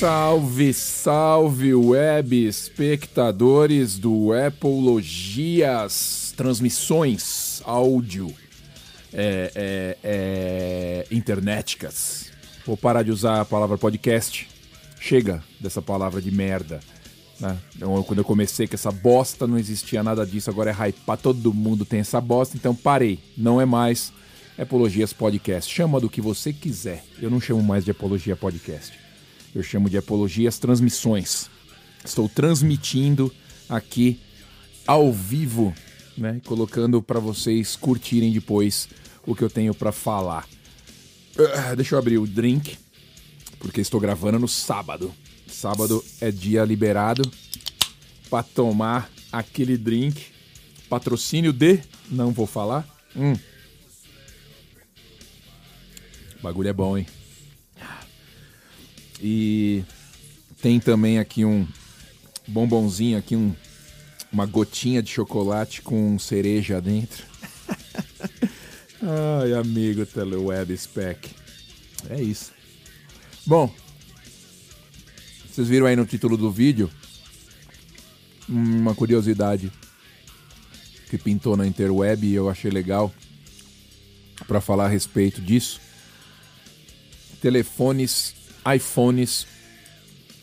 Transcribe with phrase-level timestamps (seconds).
[0.00, 5.92] Salve, salve, web espectadores do Apologias,
[6.34, 8.34] transmissões, áudio,
[9.12, 11.06] é, é, é.
[12.64, 14.48] Vou parar de usar a palavra podcast.
[14.98, 16.80] Chega dessa palavra de merda.
[17.38, 17.58] Né?
[17.76, 20.48] Então, quando eu comecei com essa bosta, não existia nada disso.
[20.48, 23.18] Agora é hypar, todo mundo tem essa bosta, então parei.
[23.36, 24.14] Não é mais
[24.56, 25.70] Apologias Podcast.
[25.70, 27.04] Chama do que você quiser.
[27.20, 29.09] Eu não chamo mais de Apologia Podcast.
[29.54, 31.50] Eu chamo de Apologias Transmissões.
[32.04, 33.32] Estou transmitindo
[33.68, 34.20] aqui
[34.86, 35.74] ao vivo,
[36.16, 36.40] né?
[36.46, 38.88] Colocando para vocês curtirem depois
[39.26, 40.46] o que eu tenho para falar.
[41.36, 42.78] Uh, deixa eu abrir o drink,
[43.58, 45.12] porque estou gravando no sábado.
[45.48, 47.28] Sábado é dia liberado
[48.30, 50.26] para tomar aquele drink.
[50.88, 51.80] Patrocínio de.
[52.08, 52.86] Não vou falar.
[53.16, 53.34] Hum.
[56.38, 57.06] O bagulho é bom, hein?
[59.20, 59.84] E
[60.62, 61.66] tem também aqui um
[62.46, 63.54] bombonzinho, aqui um,
[64.32, 67.24] uma gotinha de chocolate com cereja dentro.
[69.02, 71.30] Ai, amigo Teleweb Spec.
[72.08, 72.52] É isso.
[73.46, 73.72] Bom,
[75.50, 76.90] vocês viram aí no título do vídeo
[78.48, 79.70] uma curiosidade
[81.08, 83.12] que pintou na interweb e eu achei legal
[84.46, 85.80] para falar a respeito disso.
[87.40, 88.34] Telefones
[88.74, 89.46] iPhones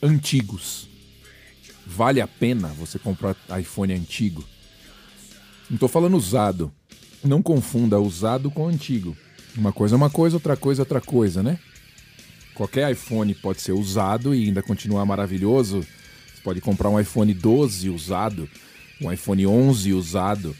[0.02, 0.88] antigos.
[1.86, 4.44] Vale a pena você comprar iPhone antigo?
[5.70, 6.72] Não estou falando usado.
[7.24, 9.16] Não confunda usado com antigo.
[9.56, 11.60] Uma coisa é uma coisa, outra coisa é outra coisa, né?
[12.54, 15.82] Qualquer iPhone pode ser usado e ainda continuar maravilhoso.
[15.82, 18.50] Você pode comprar um iPhone 12 usado,
[19.02, 20.56] um iPhone 11 usado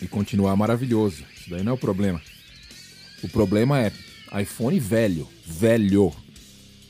[0.00, 1.24] e continuar maravilhoso.
[1.36, 2.20] Isso daí não é o problema.
[3.22, 3.92] O problema é
[4.40, 6.12] iPhone velho, velho,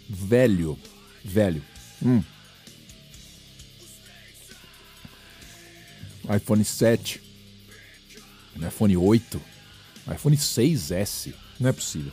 [0.08, 0.78] velho,
[1.24, 1.62] velho.
[2.02, 2.22] Hum.
[6.36, 7.22] iPhone 7,
[8.56, 9.40] iPhone 8,
[10.14, 12.12] iPhone 6S, não é possível.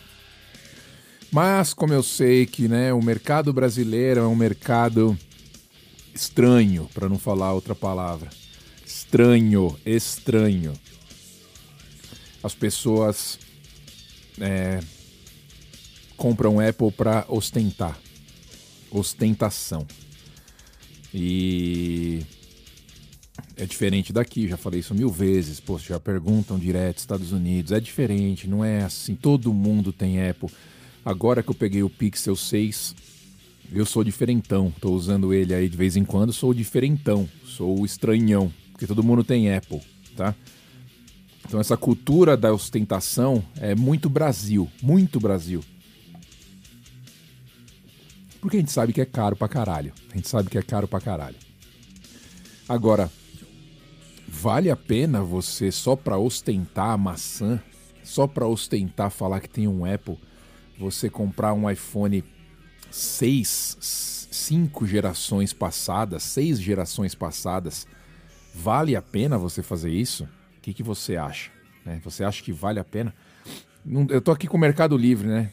[1.31, 5.17] Mas como eu sei que né, o mercado brasileiro é um mercado
[6.13, 8.29] estranho, para não falar outra palavra.
[8.85, 10.71] Estranho, estranho.
[12.41, 13.37] As pessoas
[14.39, 14.79] é,
[16.17, 17.97] compram Apple para ostentar.
[18.91, 19.85] Ostentação.
[21.13, 22.21] E
[23.57, 25.59] é diferente daqui, já falei isso mil vezes.
[25.59, 27.71] Pô, já perguntam direto, Estados Unidos.
[27.71, 29.15] É diferente, não é assim.
[29.15, 30.49] Todo mundo tem Apple.
[31.03, 32.95] Agora que eu peguei o Pixel 6,
[33.71, 34.73] eu sou diferentão.
[34.81, 37.29] Tô usando ele aí de vez em quando, sou diferentão.
[37.45, 39.81] Sou estranhão, porque todo mundo tem Apple,
[40.15, 40.35] tá?
[41.47, 45.63] Então essa cultura da ostentação é muito Brasil, muito Brasil.
[48.45, 49.91] Porque a gente sabe que é caro pra caralho.
[50.11, 51.35] A gente sabe que é caro pra caralho.
[52.69, 53.11] Agora,
[54.27, 57.59] vale a pena você só pra ostentar a maçã,
[58.03, 60.19] só pra ostentar falar que tem um Apple,
[60.77, 62.23] você comprar um iPhone
[62.91, 67.87] 6, 5 gerações passadas, 6 gerações passadas,
[68.53, 70.25] vale a pena você fazer isso?
[70.59, 71.49] O que, que você acha?
[71.83, 71.99] Né?
[72.03, 73.11] Você acha que vale a pena?
[74.07, 75.51] Eu tô aqui com o Mercado Livre, né?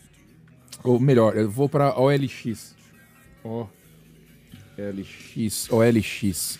[0.85, 2.82] Ou melhor, eu vou para OLX.
[3.45, 3.71] OLX,
[5.71, 6.59] OLX.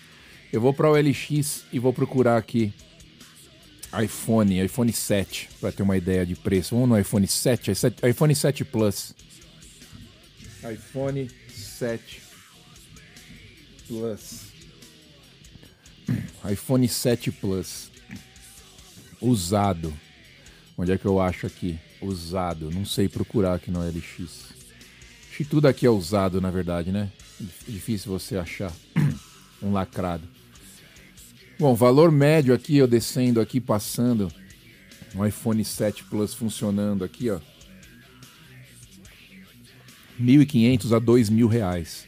[0.51, 2.73] Eu vou para OLX e vou procurar aqui
[4.01, 6.75] iPhone, iPhone 7, para ter uma ideia de preço.
[6.75, 7.71] Vamos no iPhone 7,
[8.07, 9.13] iPhone 7 Plus.
[10.71, 12.21] iPhone 7
[13.87, 14.45] Plus.
[16.51, 17.91] iPhone 7 Plus.
[19.21, 19.93] Usado.
[20.77, 21.79] Onde é que eu acho aqui?
[22.01, 22.71] Usado.
[22.71, 24.53] Não sei procurar aqui no OLX.
[25.33, 27.11] Acho que tudo aqui é usado, na verdade, né?
[27.67, 28.71] Difícil você achar
[29.63, 30.27] um lacrado.
[31.57, 34.31] Bom, valor médio aqui, eu descendo aqui, passando
[35.15, 37.39] um iPhone 7 Plus funcionando aqui, ó.
[40.21, 42.07] 1.500 a 2.000 reais.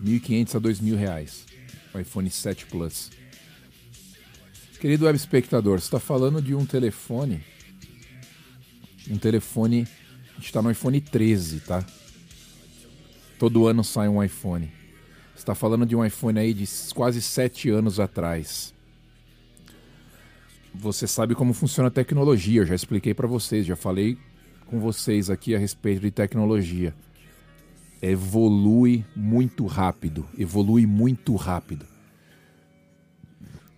[0.00, 1.44] 1.500 a 2.000 reais.
[1.92, 3.10] O iPhone 7 Plus.
[4.78, 7.42] Querido web espectador, você está falando de um telefone.
[9.10, 9.88] Um telefone.
[10.30, 11.84] A gente está no iPhone 13, tá?
[13.42, 14.70] Todo ano sai um iPhone.
[15.34, 18.72] Está falando de um iPhone aí de quase sete anos atrás.
[20.72, 24.16] Você sabe como funciona a tecnologia, eu já expliquei para vocês, já falei
[24.66, 26.94] com vocês aqui a respeito de tecnologia.
[28.00, 31.84] Evolui muito rápido, evolui muito rápido.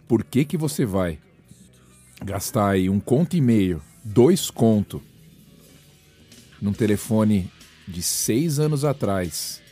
[0.07, 1.19] Por que que você vai
[2.23, 5.03] gastar aí um conto e meio, dois conto
[6.61, 7.51] num telefone
[7.87, 9.63] de seis anos atrás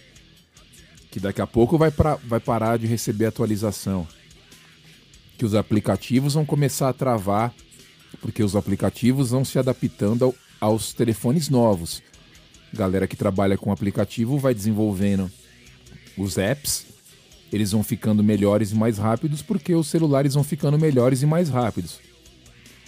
[1.13, 4.09] que daqui a pouco vai, pra, vai parar de receber atualização.
[5.37, 7.55] Que os aplicativos vão começar a travar,
[8.23, 12.03] porque os aplicativos vão se adaptando ao, aos telefones novos.
[12.73, 15.31] Galera que trabalha com aplicativo vai desenvolvendo
[16.17, 16.87] os apps,
[17.53, 21.51] eles vão ficando melhores e mais rápidos porque os celulares vão ficando melhores e mais
[21.51, 22.01] rápidos.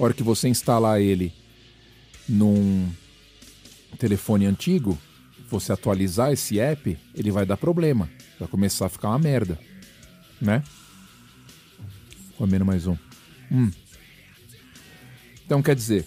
[0.01, 1.31] A hora que você instalar ele
[2.27, 2.89] num
[3.99, 4.99] telefone antigo,
[5.49, 8.11] você atualizar esse app, ele vai dar problema.
[8.39, 9.59] Vai começar a ficar uma merda.
[10.41, 10.63] Né?
[12.37, 12.97] Comendo mais um.
[13.51, 13.71] Hum.
[15.45, 16.05] Então quer dizer.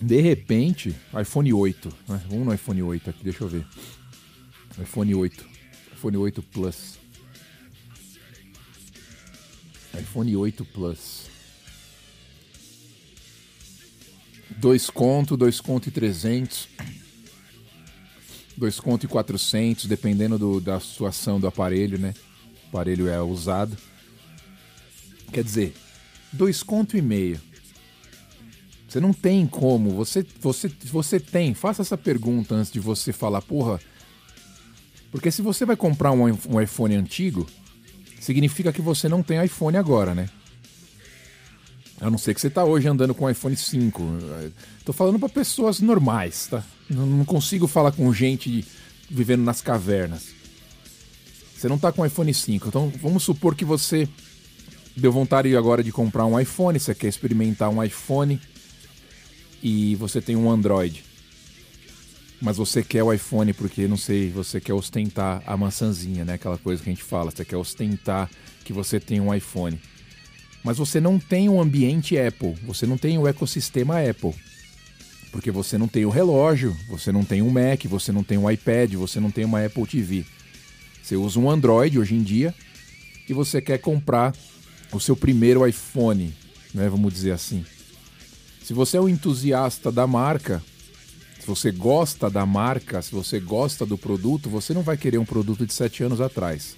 [0.00, 1.88] De repente, iPhone 8.
[2.08, 2.22] Né?
[2.28, 3.66] Vamos no iPhone 8 aqui, deixa eu ver.
[4.80, 5.44] iPhone 8.
[5.94, 6.98] iPhone 8 Plus.
[9.98, 11.37] iPhone 8 Plus.
[14.58, 16.68] 2 conto, 2 conto e 300.
[18.56, 22.12] 2 conto e 400, dependendo do, da situação do aparelho, né?
[22.64, 23.76] O aparelho é usado.
[25.32, 25.74] Quer dizer,
[26.32, 27.40] 2 conto e meio.
[28.88, 33.42] Você não tem como, você, você, você tem, faça essa pergunta antes de você falar,
[33.42, 33.78] porra.
[35.12, 37.46] Porque se você vai comprar um, um iPhone antigo,
[38.18, 40.28] significa que você não tem iPhone agora, né?
[42.00, 44.02] A não ser que você tá hoje andando com o iPhone 5.
[44.84, 46.64] Tô falando para pessoas normais, tá?
[46.88, 48.64] Não consigo falar com gente
[49.10, 50.28] vivendo nas cavernas.
[51.56, 52.68] Você não tá com o iPhone 5.
[52.68, 54.08] Então vamos supor que você
[54.96, 58.40] deu vontade agora de comprar um iPhone, você quer experimentar um iPhone
[59.62, 61.04] e você tem um Android.
[62.40, 66.34] Mas você quer o iPhone porque, não sei, você quer ostentar a maçãzinha, né?
[66.34, 68.30] Aquela coisa que a gente fala, você quer ostentar
[68.64, 69.80] que você tem um iPhone
[70.62, 74.34] mas você não tem um ambiente Apple, você não tem o ecossistema Apple.
[75.30, 78.50] Porque você não tem o relógio, você não tem um Mac, você não tem um
[78.50, 80.24] iPad, você não tem uma Apple TV.
[81.02, 82.54] Você usa um Android hoje em dia
[83.28, 84.34] e você quer comprar
[84.92, 86.34] o seu primeiro iPhone,
[86.72, 87.64] né, vamos dizer assim.
[88.62, 90.62] Se você é um entusiasta da marca,
[91.40, 95.24] se você gosta da marca, se você gosta do produto, você não vai querer um
[95.24, 96.76] produto de sete anos atrás.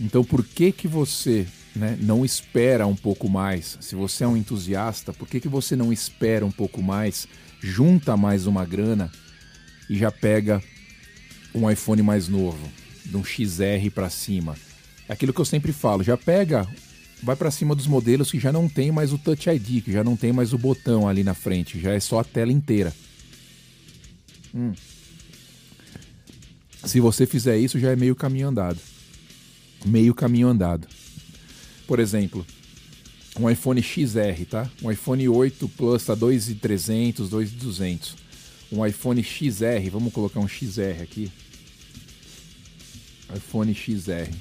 [0.00, 3.78] Então, por que que você né, não espera um pouco mais?
[3.80, 7.28] Se você é um entusiasta, por que, que você não espera um pouco mais,
[7.60, 9.10] junta mais uma grana
[9.88, 10.62] e já pega
[11.54, 12.68] um iPhone mais novo,
[13.04, 14.56] de um XR para cima?
[15.08, 16.66] É aquilo que eu sempre falo, já pega,
[17.22, 20.04] vai para cima dos modelos que já não tem mais o Touch ID, que já
[20.04, 22.94] não tem mais o botão ali na frente, já é só a tela inteira.
[24.54, 24.72] Hum.
[26.84, 28.78] Se você fizer isso, já é meio caminho andado.
[29.84, 30.88] Meio caminho andado
[31.90, 32.46] por exemplo,
[33.36, 34.70] um iPhone XR, tá?
[34.80, 38.14] Um iPhone 8 Plus tá 2.300, 2.200.
[38.70, 41.32] Um iPhone XR, vamos colocar um XR aqui.
[43.36, 44.32] iPhone XR.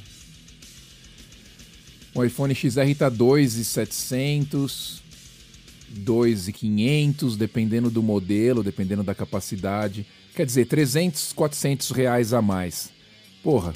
[2.13, 4.99] O iPhone XR tá 2.700,
[6.05, 10.05] 2.500, dependendo do modelo, dependendo da capacidade.
[10.35, 12.91] Quer dizer, 300, 400 reais a mais.
[13.41, 13.73] Porra,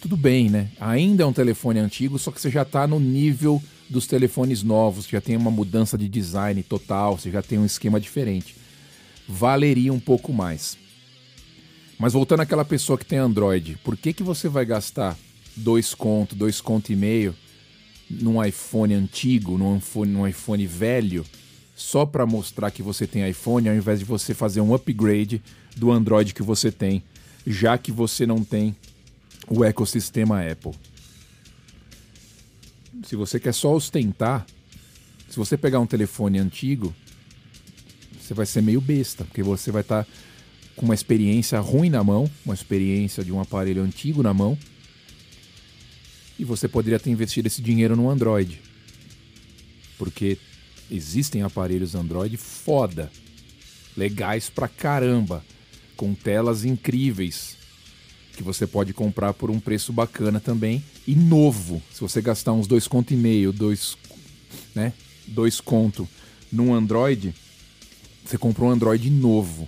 [0.00, 0.70] tudo bem, né?
[0.80, 5.06] Ainda é um telefone antigo, só que você já está no nível dos telefones novos,
[5.06, 8.56] já tem uma mudança de design total, você já tem um esquema diferente.
[9.28, 10.76] Valeria um pouco mais.
[11.98, 15.16] Mas voltando àquela pessoa que tem Android, por que, que você vai gastar
[15.56, 17.34] dois conto, dois conto e meio
[18.08, 21.24] num iPhone antigo, num iPhone, num iPhone velho,
[21.74, 25.42] só para mostrar que você tem iPhone, ao invés de você fazer um upgrade
[25.76, 27.02] do Android que você tem,
[27.46, 28.76] já que você não tem
[29.48, 30.72] o ecossistema Apple.
[33.04, 34.46] Se você quer só ostentar,
[35.28, 36.94] se você pegar um telefone antigo,
[38.20, 40.10] você vai ser meio besta, porque você vai estar tá
[40.74, 44.58] com uma experiência ruim na mão, uma experiência de um aparelho antigo na mão,
[46.38, 48.60] e você poderia ter investido esse dinheiro no Android.
[49.96, 50.38] Porque
[50.90, 53.10] existem aparelhos Android foda,
[53.96, 55.44] legais pra caramba,
[55.96, 57.55] com telas incríveis,
[58.36, 61.82] que você pode comprar por um preço bacana também e novo.
[61.92, 63.96] Se você gastar uns dois conto e meio, dois,
[64.74, 64.92] né,
[65.26, 66.08] dois conto
[66.52, 67.34] num Android,
[68.24, 69.66] você comprou um Android novo.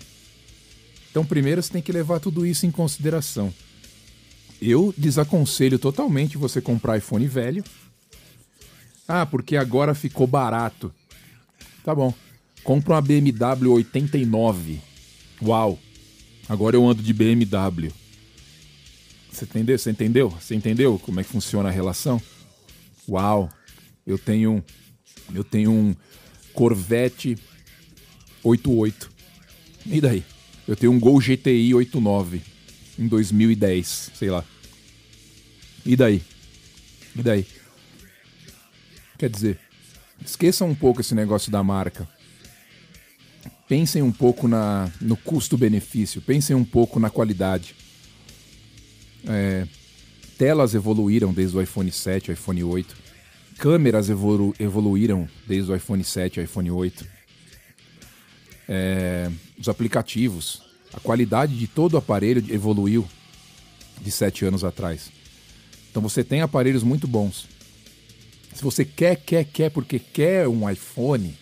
[1.11, 3.53] Então, primeiro você tem que levar tudo isso em consideração.
[4.61, 7.65] Eu desaconselho totalmente você comprar iPhone velho.
[9.07, 10.93] Ah, porque agora ficou barato.
[11.83, 12.13] Tá bom.
[12.63, 14.81] Compra uma BMW 89.
[15.43, 15.79] Uau.
[16.49, 17.93] Agora eu ando de BMW.
[19.31, 19.79] Você entendeu?
[19.79, 20.31] Você entendeu?
[20.31, 22.21] Você entendeu como é que funciona a relação?
[23.09, 23.49] Uau!
[24.07, 24.65] Eu tenho
[25.35, 25.95] eu tenho um
[26.53, 27.37] Corvette
[28.43, 29.11] 88.
[29.87, 30.25] E daí?
[30.67, 32.43] Eu tenho um Gol GTI 89
[32.99, 34.45] em 2010, sei lá.
[35.85, 36.23] E daí?
[37.17, 37.47] E daí?
[39.17, 39.59] Quer dizer,
[40.25, 42.09] esqueçam um pouco esse negócio da marca.
[43.69, 47.75] Pensem um pouco na, no custo-benefício, pensem um pouco na qualidade.
[49.29, 49.67] É,
[50.39, 52.97] telas evoluíram desde o iPhone 7, iPhone 8.
[53.59, 57.07] Câmeras evolu evoluíram desde o iPhone 7, iPhone 8.
[58.69, 63.07] É, os aplicativos, a qualidade de todo o aparelho evoluiu
[64.01, 65.11] de sete anos atrás.
[65.91, 67.47] Então você tem aparelhos muito bons.
[68.55, 71.37] Se você quer, quer, quer porque quer um iPhone,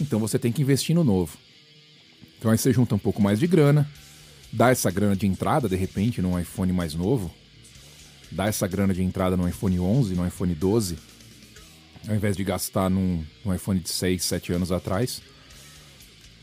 [0.00, 1.36] então você tem que investir no novo.
[2.38, 3.88] Então aí você junta um pouco mais de grana,
[4.52, 7.32] dá essa grana de entrada de repente num iPhone mais novo,
[8.30, 10.98] dá essa grana de entrada no iPhone 11, no iPhone 12,
[12.08, 15.22] ao invés de gastar num, num iPhone de 6, 7 anos atrás.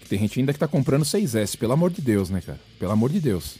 [0.07, 2.59] Tem gente ainda que tá comprando 6S, pelo amor de Deus, né, cara?
[2.79, 3.57] Pelo amor de Deus.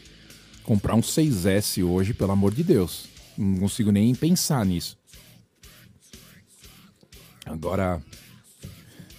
[0.64, 3.04] Comprar um 6S hoje, pelo amor de Deus.
[3.38, 4.98] Não consigo nem pensar nisso.
[7.46, 8.02] Agora,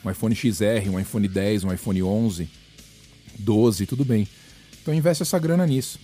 [0.03, 2.49] um iPhone XR, um iPhone 10, um iPhone 11,
[3.39, 4.27] 12, tudo bem.
[4.81, 5.99] Então investe essa grana nisso.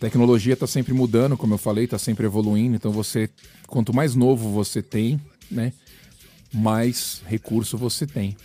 [0.00, 2.76] Tecnologia está sempre mudando, como eu falei, está sempre evoluindo.
[2.76, 3.28] Então você,
[3.66, 5.20] quanto mais novo você tem,
[5.50, 5.72] né,
[6.52, 8.36] mais recurso você tem.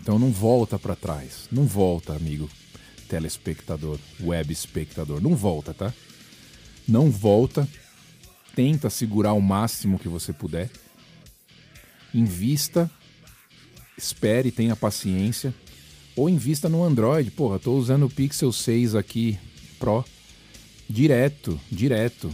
[0.00, 2.48] Então não volta para trás, não volta, amigo
[3.06, 5.92] telespectador, web espectador, não volta, tá?
[6.86, 7.68] Não volta.
[8.54, 10.70] Tenta segurar o máximo que você puder.
[12.14, 12.90] Invista,
[13.96, 15.54] espere, tenha paciência.
[16.16, 17.30] Ou invista no Android.
[17.30, 19.38] Porra, tô usando o Pixel 6 aqui
[19.78, 20.04] Pro
[20.88, 22.32] direto, direto.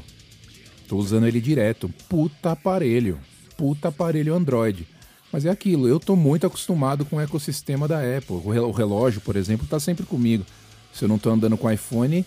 [0.86, 1.88] Tô usando ele direto.
[2.08, 3.18] Puta aparelho.
[3.56, 4.86] Puta aparelho Android.
[5.32, 8.36] Mas é aquilo, eu tô muito acostumado com o ecossistema da Apple.
[8.36, 10.44] O relógio, por exemplo, tá sempre comigo.
[10.92, 12.24] Se eu não tô andando com iPhone,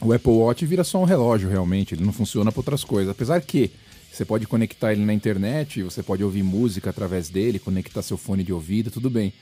[0.00, 3.10] o Apple Watch vira só um relógio realmente, ele não funciona para outras coisas.
[3.10, 3.72] Apesar que
[4.12, 8.44] você pode conectar ele na internet, você pode ouvir música através dele, conectar seu fone
[8.44, 9.32] de ouvido, tudo bem.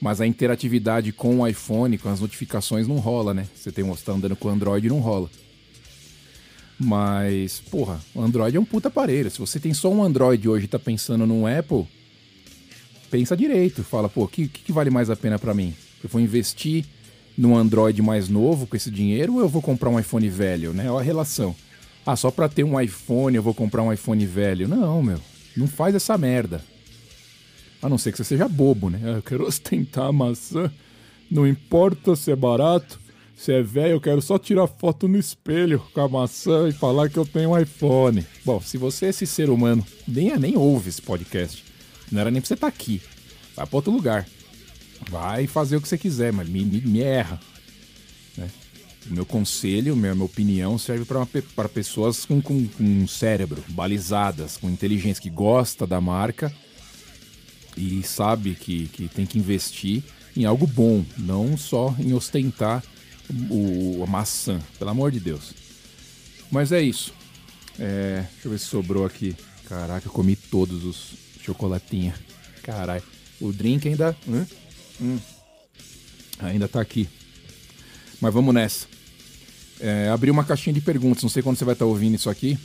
[0.00, 3.46] Mas a interatividade com o iPhone, com as notificações, não rola, né?
[3.54, 5.30] Você tem, você tá andando com o Android não rola.
[6.78, 9.30] Mas, porra, o Android é um puta aparelho.
[9.30, 11.86] Se você tem só um Android hoje e tá pensando num Apple,
[13.10, 13.84] pensa direito.
[13.84, 15.74] Fala, pô, o que, que vale mais a pena para mim?
[16.02, 16.86] Eu vou investir
[17.36, 20.90] num Android mais novo com esse dinheiro ou eu vou comprar um iPhone velho, né?
[20.90, 21.54] Olha a relação.
[22.06, 24.66] Ah, só para ter um iPhone eu vou comprar um iPhone velho.
[24.66, 25.20] Não, meu.
[25.54, 26.64] Não faz essa merda.
[27.82, 29.00] A não ser que você seja bobo, né?
[29.04, 30.70] Ah, eu quero ostentar a maçã.
[31.30, 33.00] Não importa se é barato,
[33.36, 37.08] se é velho, eu quero só tirar foto no espelho com a maçã e falar
[37.08, 38.26] que eu tenho um iPhone.
[38.44, 41.64] Bom, se você é esse ser humano, nem, nem ouve esse podcast.
[42.12, 43.00] Não era nem pra você estar tá aqui.
[43.56, 44.26] Vai pra outro lugar.
[45.08, 47.40] Vai fazer o que você quiser, mas me, me, me erra.
[48.36, 48.50] Né?
[49.06, 51.06] Meu conselho, minha, minha opinião serve
[51.56, 56.52] para pessoas com, com, com cérebro, balizadas, com inteligência, que gosta da marca
[57.76, 60.02] e sabe que, que tem que investir
[60.36, 62.82] em algo bom, não só em ostentar
[63.50, 65.52] o, a maçã, pelo amor de Deus.
[66.50, 67.12] Mas é isso.
[67.78, 69.36] É, deixa eu ver se sobrou aqui.
[69.68, 71.12] Caraca, eu comi todos os
[71.42, 72.16] chocolatinhos.
[72.62, 73.02] Caralho.
[73.40, 74.16] O drink ainda.
[74.28, 74.46] Hum?
[75.00, 75.18] Hum.
[76.40, 77.08] Ainda tá aqui.
[78.20, 78.86] Mas vamos nessa.
[79.78, 81.22] É, abri uma caixinha de perguntas.
[81.22, 82.58] Não sei quando você vai estar tá ouvindo isso aqui.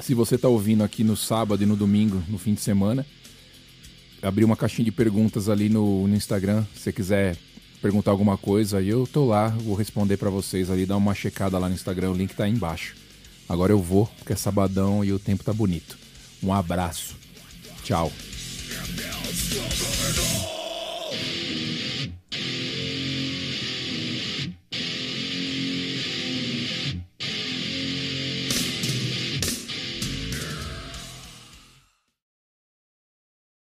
[0.00, 3.06] Se você está ouvindo aqui no sábado e no domingo, no fim de semana,
[4.24, 6.64] abri uma caixinha de perguntas ali no, no Instagram.
[6.74, 7.36] Se você quiser
[7.80, 10.86] perguntar alguma coisa, eu tô lá, vou responder para vocês ali.
[10.86, 12.96] Dá uma checada lá no Instagram, o link tá aí embaixo.
[13.48, 15.98] Agora eu vou, porque é sabadão e o tempo tá bonito.
[16.42, 17.16] Um abraço.
[17.82, 18.10] Tchau.